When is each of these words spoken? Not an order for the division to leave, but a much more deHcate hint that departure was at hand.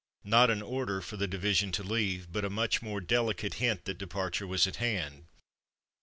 Not 0.23 0.49
an 0.49 0.63
order 0.63 0.99
for 0.99 1.15
the 1.15 1.27
division 1.27 1.71
to 1.73 1.83
leave, 1.83 2.31
but 2.33 2.43
a 2.43 2.49
much 2.49 2.81
more 2.81 3.01
deHcate 3.01 3.53
hint 3.61 3.85
that 3.85 3.99
departure 3.99 4.47
was 4.47 4.65
at 4.65 4.77
hand. 4.77 5.27